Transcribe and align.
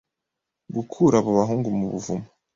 gukura 0.75 1.15
abo 1.19 1.29
bahungu 1.37 1.67
mu 1.77 1.85
buvumo 1.91 2.27